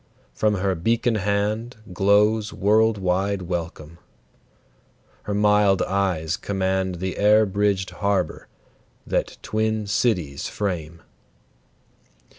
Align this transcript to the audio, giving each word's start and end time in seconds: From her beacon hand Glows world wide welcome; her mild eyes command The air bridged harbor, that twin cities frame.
From 0.33 0.55
her 0.55 0.73
beacon 0.73 1.13
hand 1.13 1.77
Glows 1.93 2.51
world 2.51 2.97
wide 2.97 3.43
welcome; 3.43 3.99
her 5.25 5.35
mild 5.35 5.83
eyes 5.83 6.37
command 6.37 6.95
The 6.95 7.17
air 7.19 7.45
bridged 7.45 7.91
harbor, 7.91 8.47
that 9.05 9.37
twin 9.43 9.85
cities 9.85 10.47
frame. 10.47 11.03